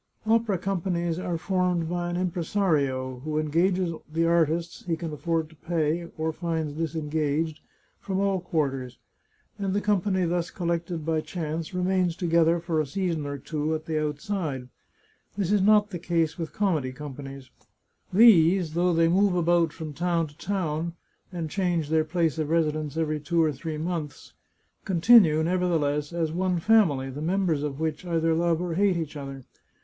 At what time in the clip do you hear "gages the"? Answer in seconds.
3.51-4.25